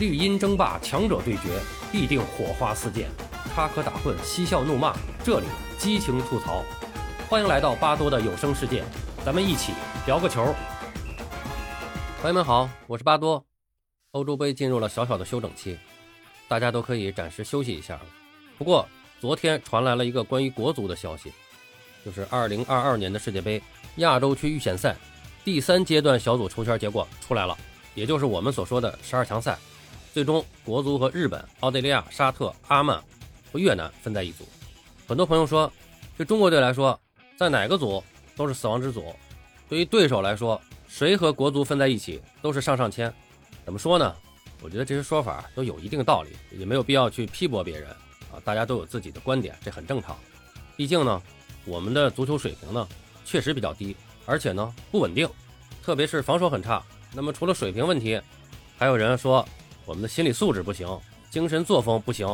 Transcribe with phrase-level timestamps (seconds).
[0.00, 1.60] 绿茵争霸，强者对决，
[1.92, 3.10] 必定火花四溅，
[3.54, 5.46] 插科打诨，嬉笑怒骂，这里
[5.76, 6.64] 激情吐槽。
[7.28, 8.82] 欢迎来到巴多的有声世界，
[9.26, 9.74] 咱们一起
[10.06, 10.54] 聊个球。
[12.22, 13.44] 朋友们好，我是巴多。
[14.12, 15.76] 欧洲杯进入了小小的休整期，
[16.48, 18.00] 大家都可以暂时休息一下了。
[18.56, 18.88] 不过
[19.20, 21.30] 昨天传来了一个关于国足的消息，
[22.06, 23.62] 就是2022年的世界杯
[23.96, 24.96] 亚洲区预选赛
[25.44, 27.54] 第三阶段小组抽签结果出来了，
[27.94, 29.58] 也就是我们所说的十二强赛。
[30.12, 33.00] 最终，国足和日本、澳大利亚、沙特、阿曼
[33.52, 34.44] 和越南分在一组。
[35.06, 35.72] 很多朋友说，
[36.16, 36.98] 对中国队来说，
[37.36, 38.02] 在哪个组
[38.36, 39.14] 都是死亡之组。
[39.68, 43.12] 对于对手来说，谁和国足分在一起都是上上签。
[43.64, 44.12] 怎么说呢？
[44.62, 47.88] 我觉得这些说法都有一定道理，也没有必要去批驳别人
[48.32, 48.42] 啊。
[48.44, 50.18] 大家都有自己的观点，这很正常。
[50.76, 51.22] 毕竟呢，
[51.64, 52.88] 我们的足球水平呢
[53.24, 53.96] 确实比较低，
[54.26, 55.28] 而且呢不稳定，
[55.84, 56.82] 特别是防守很差。
[57.14, 58.20] 那么除了水平问题，
[58.76, 59.48] 还有人说。
[59.84, 60.86] 我们的心理素质不行，
[61.30, 62.26] 精神作风不行，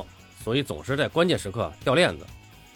[0.42, 2.26] 所以总是在关键时刻掉链子。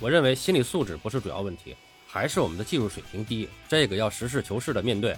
[0.00, 3.48] 我认为心理素质不是主要问题，还是我们的技术水平低。
[3.68, 5.14] 这个要实事求是的面对，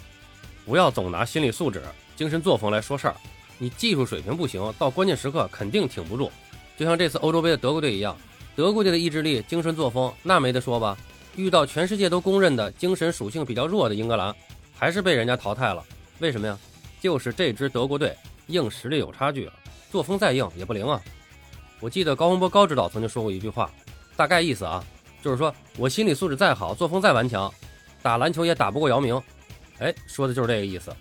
[0.64, 1.82] 不要总拿心理素质、
[2.16, 3.14] 精神作风来说事儿。
[3.58, 6.32] 你技术水平不行，到关键时刻肯定挺不住。
[6.76, 8.16] 就像这次欧洲杯的德国队一样，
[8.56, 10.98] 德国队的意志力、精神作风那没得说吧？
[11.36, 14.34] 遇到全世界都公认的精神属性比较弱的英格兰，
[14.74, 15.84] 还是被人家淘汰了。
[16.18, 16.58] 为什么呀？
[17.00, 18.16] 就是这支德国队。
[18.46, 19.54] 硬实力有差距啊，
[19.90, 21.00] 作风再硬也不灵啊！
[21.80, 23.70] 我记得高洪波高指导曾经说过一句话，
[24.16, 24.84] 大概意思啊，
[25.20, 27.52] 就是说我心理素质再好，作风再顽强，
[28.02, 29.20] 打篮球也打不过姚明。
[29.78, 30.94] 哎，说的就是这个意思。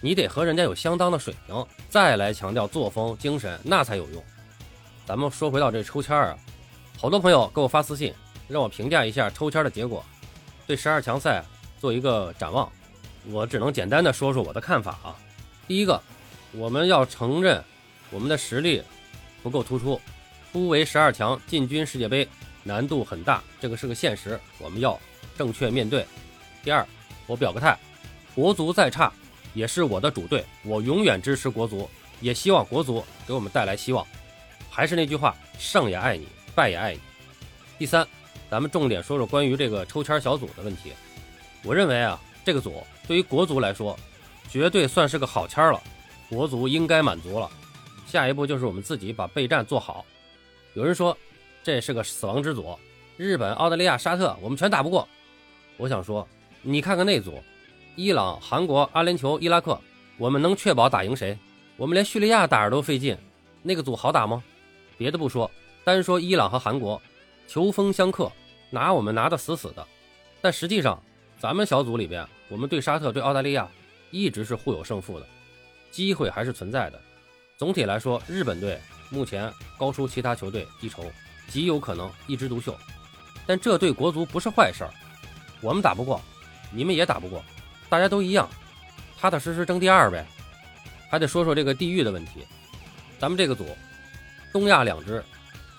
[0.00, 4.22] 你得和人家有相当的水平，再来强调作风精神，那才有用。
[5.06, 6.36] 咱们说回到这抽签啊，
[6.98, 8.12] 好多朋友给我发私信，
[8.46, 10.04] 让我评价一下抽签的结果，
[10.66, 11.42] 对十二强赛
[11.80, 12.70] 做一个展望。
[13.30, 15.16] 我只能简单的说说我的看法啊。
[15.66, 15.98] 第一个。
[16.52, 17.62] 我们要承认，
[18.10, 18.82] 我们的实力
[19.42, 20.00] 不够突出，
[20.52, 22.26] 突围十二强进军世界杯
[22.62, 24.98] 难度很大，这个是个现实，我们要
[25.36, 26.06] 正确面对。
[26.64, 26.86] 第二，
[27.26, 27.76] 我表个态，
[28.34, 29.12] 国足再差
[29.54, 31.88] 也是我的主队，我永远支持国足，
[32.20, 34.06] 也希望国足给我们带来希望。
[34.70, 37.00] 还是那句话，胜也爱你，败也爱你。
[37.78, 38.06] 第三，
[38.50, 40.92] 咱们重点说说关于这个抽签小组的问题。
[41.62, 43.98] 我认为啊，这个组对于国足来说，
[44.48, 45.82] 绝对算是个好签了。
[46.28, 47.48] 国足应该满足了，
[48.06, 50.04] 下一步就是我们自己把备战做好。
[50.74, 51.16] 有人说
[51.62, 52.76] 这是个死亡之组，
[53.16, 55.06] 日本、澳大利亚、沙特我们全打不过。
[55.76, 56.26] 我想说，
[56.62, 57.42] 你看看那组，
[57.94, 59.80] 伊朗、韩国、阿联酋、伊拉克，
[60.18, 61.38] 我们能确保打赢谁？
[61.76, 63.16] 我们连叙利亚打着都费劲，
[63.62, 64.42] 那个组好打吗？
[64.98, 65.50] 别的不说，
[65.84, 67.00] 单说伊朗和韩国，
[67.46, 68.32] 球风相克，
[68.70, 69.86] 拿我们拿得死死的。
[70.40, 71.02] 但实际上，
[71.38, 73.68] 咱们小组里边，我们对沙特、对澳大利亚
[74.10, 75.26] 一直是互有胜负的。
[75.96, 77.00] 机会还是存在的。
[77.56, 81.10] 总体来说，日本队目前高出其他球队一筹，
[81.48, 82.76] 极有可能一枝独秀。
[83.46, 84.90] 但这对国足不是坏事儿。
[85.62, 86.20] 我们打不过，
[86.70, 87.42] 你们也打不过，
[87.88, 88.46] 大家都一样，
[89.18, 90.26] 踏踏实实争第二呗。
[91.08, 92.46] 还得说说这个地域的问题。
[93.18, 93.64] 咱们这个组，
[94.52, 95.24] 东亚两支，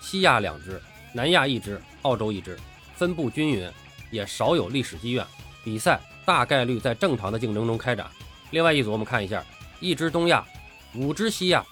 [0.00, 2.58] 西亚两支，南亚一支，澳洲一支，
[2.96, 3.70] 分布均匀，
[4.10, 5.24] 也少有历史积怨。
[5.62, 8.10] 比赛大概率在正常的竞争中开展。
[8.50, 9.44] 另外一组，我们看一下。
[9.80, 10.44] 一支东亚，
[10.94, 11.64] 五支西亚，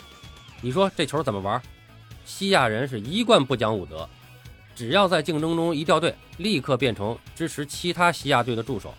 [0.61, 1.61] 你说这球怎么玩？
[2.25, 4.09] 西亚人是一贯不讲武德，
[4.75, 8.95] 只要在竞争中一掉队，立刻变成支持其他西亚队的助手，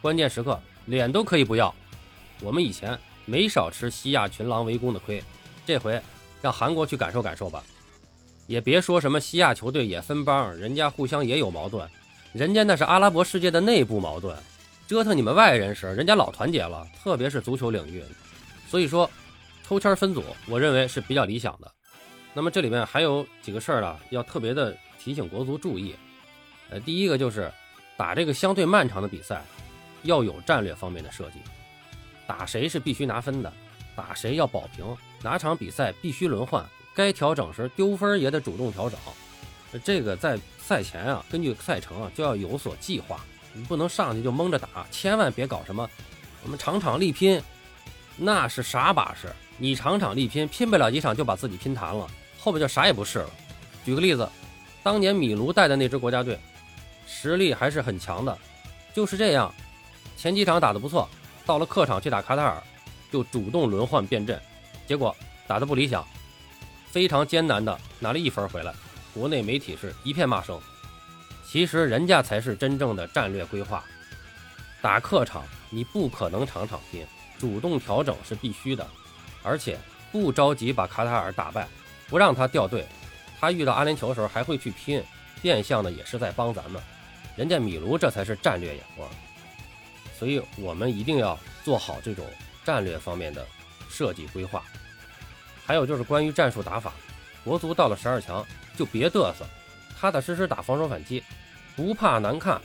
[0.00, 1.72] 关键时刻脸都可以不要。
[2.40, 5.22] 我们以前没少吃西亚群狼围攻的亏，
[5.64, 6.00] 这回
[6.42, 7.62] 让韩国去感受感受吧。
[8.46, 11.88] 也别说什么西亚球队也分帮，人家互相也有矛盾，
[12.32, 14.36] 人家那是阿拉伯世界的内部矛盾，
[14.88, 18.02] 折腾你们外人时，人家老团结了，特别是足球领域。
[18.70, 19.10] 所以说，
[19.66, 21.68] 抽签分组，我认为是比较理想的。
[22.32, 25.96] 那么这里面还有几个事儿呢，要特别的提醒国足注意。
[26.68, 27.52] 呃，第一个就是
[27.96, 29.42] 打这个相对漫长的比赛，
[30.04, 31.40] 要有战略方面的设计。
[32.28, 33.52] 打谁是必须拿分的，
[33.96, 36.64] 打谁要保平，哪场比赛必须轮换，
[36.94, 38.96] 该调整时丢分也得主动调整。
[39.82, 43.20] 这个在赛前啊，根据赛程啊，就要有所计划，
[43.52, 45.90] 你不能上去就蒙着打，千万别搞什么
[46.44, 47.42] 我们场场力拼。
[48.16, 49.28] 那是啥把式？
[49.56, 52.06] 你场场力拼，拼不了几场就把自己拼残了，
[52.38, 53.30] 后边就啥也不是了。
[53.84, 54.28] 举个例子，
[54.82, 56.38] 当年米卢带的那支国家队，
[57.06, 58.36] 实力还是很强的，
[58.94, 59.54] 就是这样，
[60.16, 61.08] 前几场打得不错，
[61.44, 62.62] 到了客场去打卡塔尔，
[63.12, 64.40] 就主动轮换变阵，
[64.86, 65.14] 结果
[65.46, 66.06] 打得不理想，
[66.90, 68.72] 非常艰难的拿了一分回来，
[69.12, 70.58] 国内媒体是一片骂声。
[71.46, 73.84] 其实人家才是真正的战略规划，
[74.80, 77.04] 打客场你不可能场场拼。
[77.40, 78.86] 主动调整是必须的，
[79.42, 79.78] 而且
[80.12, 81.66] 不着急把卡塔尔打败，
[82.10, 82.86] 不让他掉队。
[83.40, 85.02] 他遇到阿联酋的时候还会去拼，
[85.40, 86.80] 变相的也是在帮咱们。
[87.36, 89.08] 人家米卢这才是战略眼光，
[90.18, 92.26] 所以我们一定要做好这种
[92.62, 93.46] 战略方面的
[93.88, 94.62] 设计规划。
[95.64, 96.92] 还有就是关于战术打法，
[97.42, 98.44] 国足到了十二强
[98.76, 99.46] 就别嘚瑟，
[99.98, 101.22] 踏踏实实打防守反击，
[101.74, 102.60] 不怕难看。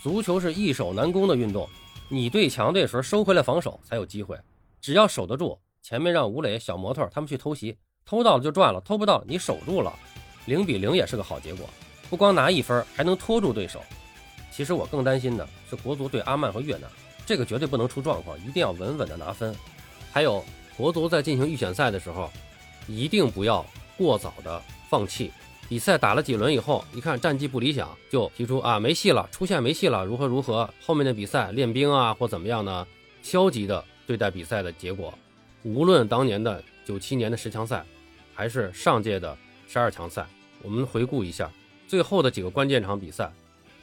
[0.00, 1.68] 足球是易守难攻的运动，
[2.12, 4.36] 你对强队时候收回来防守才有机会。
[4.80, 9.96] 只要守得住，前面让吴磊、小模特他们去偷袭，偷到了就赚了，偷不到你守住了，
[10.46, 11.70] 零比零也是个好结果。
[12.08, 13.80] 不光拿一分，还能拖住对手。
[14.50, 16.90] 其实我更担心的是国足对阿曼和越南，
[17.24, 19.54] 这个绝对不能出状况，一定要稳稳的拿分。
[20.10, 20.44] 还有
[20.76, 22.28] 国足在进行预选赛的时候，
[22.88, 23.64] 一定不要
[23.96, 25.30] 过早的放弃。
[25.70, 30.68] 比赛打了几轮以后，一看战绩不理想，就提出啊没戏了，出线没戏了，如何如何？
[30.84, 32.84] 后面的比赛练兵啊或怎么样呢？
[33.22, 35.14] 消极的对待比赛的结果，
[35.62, 37.84] 无论当年的九七年的十强赛，
[38.34, 39.38] 还是上届的
[39.68, 40.26] 十二强赛，
[40.60, 41.48] 我们回顾一下
[41.86, 43.32] 最后的几个关键场比赛。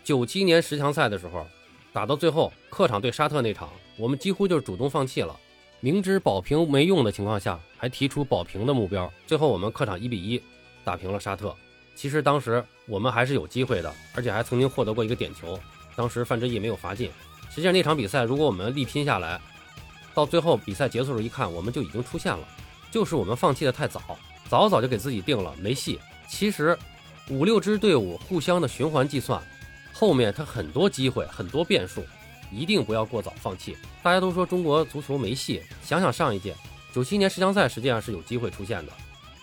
[0.04, 1.48] 九七年十强赛的时候，
[1.94, 5.34] 打到最后客场对沙特那场，我们几乎就是主动放弃了，
[5.80, 10.44] 明知保平没用的情况下，还提出保平的目标，最后我们客场一比一
[10.84, 11.56] 打平了沙特。
[11.98, 15.60] 其实当时我们还是有机会的，而且还曾经获得过一个点球。
[15.96, 17.10] 当时范志毅没有罚进。
[17.50, 19.42] 实际上那场比赛，如果我们力拼下来，
[20.14, 22.48] 到最后比赛结束时候一看，我们就已经出现了，
[22.92, 24.00] 就是我们放弃的太早，
[24.48, 26.00] 早早就给自己定了没戏。
[26.30, 26.78] 其实
[27.30, 29.42] 五六支队伍互相的循环计算，
[29.92, 32.06] 后面他很多机会，很多变数，
[32.52, 33.76] 一定不要过早放弃。
[34.04, 36.56] 大家都说中国足球没戏，想想上一届
[36.94, 38.92] 九七年十强赛，实际上是有机会出现的。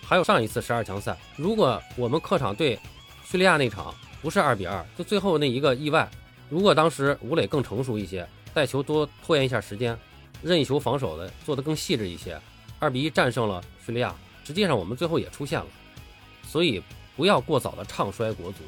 [0.07, 2.79] 还有上一次十二强赛，如果我们客场对
[3.25, 6.09] 叙利亚那场不是二比二，就最后那一个意外，
[6.51, 9.99] 如果当时吴磊更成熟一些，带球多拖延一下时间，
[10.43, 12.39] 任意球防守的做得更细致一些，
[12.79, 14.15] 二比一战胜了叙利亚，
[14.45, 15.67] 实际上我们最后也出现了。
[16.47, 16.83] 所以
[17.17, 18.59] 不要过早的唱衰国足，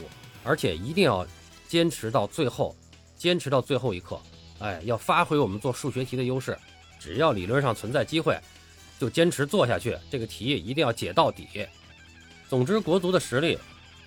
[0.43, 1.25] 而且一定要
[1.69, 2.75] 坚持到最后，
[3.15, 4.19] 坚持到最后一刻。
[4.59, 6.57] 哎，要发挥我们做数学题的优势，
[6.99, 8.37] 只要理论上存在机会。
[8.99, 11.47] 就坚持做下去，这个题一定要解到底。
[12.49, 13.59] 总之，国足的实力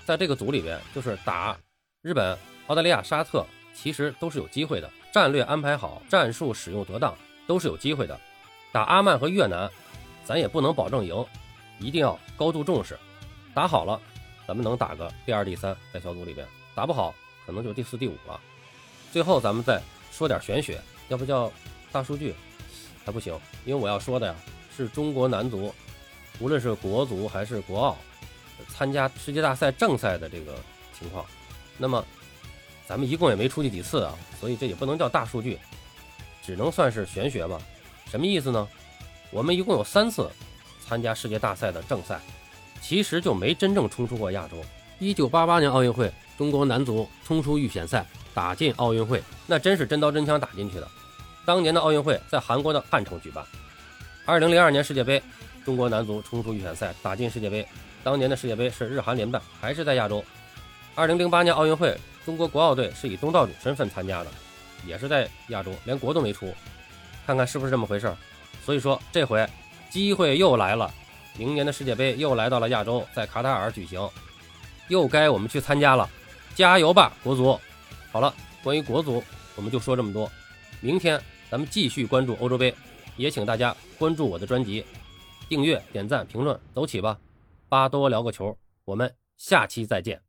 [0.05, 1.57] 在这个组里边，就是打
[2.01, 2.37] 日本、
[2.67, 4.89] 澳大利亚、沙特，其实都是有机会的。
[5.11, 7.15] 战略安排好，战术使用得当，
[7.47, 8.19] 都是有机会的。
[8.71, 9.69] 打阿曼和越南，
[10.23, 11.25] 咱也不能保证赢，
[11.79, 12.97] 一定要高度重视。
[13.53, 13.99] 打好了，
[14.47, 17.13] 咱们能打个第二、第三，在小组里边；打不好，
[17.45, 18.39] 可能就第四、第五了。
[19.11, 19.81] 最后，咱们再
[20.11, 21.51] 说点玄学，要不叫
[21.91, 22.33] 大数据
[23.03, 24.35] 还不行，因为我要说的呀。
[24.79, 25.75] 是中国男足，
[26.39, 27.97] 无论是国足还是国奥，
[28.69, 30.55] 参加世界大赛正赛的这个
[30.97, 31.25] 情况，
[31.77, 32.03] 那么
[32.87, 35.59] 咱们一共也没出去几次啊，所以这也不能叫大数据，
[36.41, 37.59] 只能算是玄学吧。
[38.09, 38.65] 什么意思呢？
[39.31, 40.31] 我们一共有三次
[40.87, 42.17] 参加世界大赛的正赛，
[42.81, 44.55] 其实就没真正冲出过亚洲。
[44.97, 50.87] 一九八八年奥运会，中国男足冲出预选赛，打进奥运会，那真是真刀真枪打进去的。
[51.45, 53.43] 当年的奥运会在韩国的汉城举办。
[54.29, 55.19] 二零零二年世界杯，
[55.65, 57.67] 中国男足冲出预选赛，打进世界杯。
[58.03, 60.23] 当年的世界杯是日韩联办，还是在亚洲。
[60.93, 64.29] 二零零八年奥运会，中国国奥队是以东道主身份参加的，
[64.85, 66.53] 也是在亚洲，连国都没出。
[67.25, 68.13] 看看是不是这么回事？
[68.63, 69.43] 所以说这回
[69.89, 70.93] 机会又来了，
[71.35, 74.07] 明年的世界杯又来到了亚洲，在卡塔尔举行，
[74.89, 76.07] 又该我们去参加了。
[76.53, 77.59] 加油吧，国足！
[78.11, 78.31] 好了，
[78.63, 79.23] 关于国足，
[79.55, 80.31] 我们就说这么多。
[80.81, 81.19] 明天
[81.49, 82.71] 咱们继续关注欧洲杯。
[83.19, 84.85] 也请大家关注我的专辑，
[85.49, 87.19] 订阅、点赞、评论，走起吧！
[87.67, 90.28] 巴多聊个球，我们下期再见。